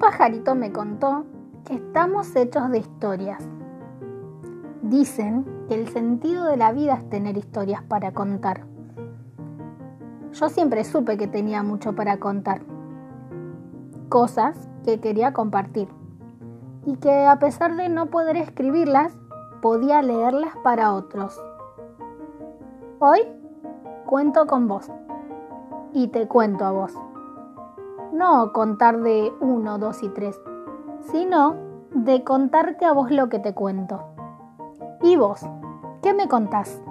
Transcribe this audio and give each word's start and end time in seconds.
pajarito 0.00 0.54
me 0.54 0.72
contó 0.72 1.24
que 1.64 1.74
estamos 1.74 2.34
hechos 2.34 2.70
de 2.70 2.78
historias. 2.78 3.46
Dicen 4.82 5.46
que 5.68 5.74
el 5.74 5.88
sentido 5.88 6.46
de 6.46 6.56
la 6.56 6.72
vida 6.72 6.94
es 6.94 7.08
tener 7.10 7.36
historias 7.36 7.82
para 7.82 8.12
contar. 8.12 8.66
Yo 10.32 10.48
siempre 10.48 10.84
supe 10.84 11.16
que 11.16 11.26
tenía 11.26 11.62
mucho 11.62 11.94
para 11.94 12.18
contar. 12.18 12.62
Cosas 14.08 14.68
que 14.84 15.00
quería 15.00 15.32
compartir. 15.32 15.88
Y 16.86 16.96
que 16.96 17.26
a 17.26 17.38
pesar 17.38 17.76
de 17.76 17.88
no 17.88 18.06
poder 18.06 18.36
escribirlas, 18.36 19.12
podía 19.60 20.02
leerlas 20.02 20.56
para 20.64 20.94
otros. 20.94 21.38
Hoy 22.98 23.20
cuento 24.06 24.46
con 24.46 24.66
vos. 24.66 24.90
Y 25.92 26.08
te 26.08 26.26
cuento 26.26 26.64
a 26.64 26.70
vos. 26.70 26.92
No 28.12 28.52
contar 28.52 29.00
de 29.00 29.32
uno, 29.40 29.78
dos 29.78 30.02
y 30.02 30.08
tres, 30.08 30.40
sino 31.12 31.56
de 31.94 32.24
contarte 32.24 32.84
a 32.84 32.92
vos 32.92 33.10
lo 33.10 33.28
que 33.28 33.38
te 33.38 33.54
cuento. 33.54 34.04
¿Y 35.02 35.16
vos? 35.16 35.46
¿Qué 36.02 36.12
me 36.12 36.28
contás? 36.28 36.82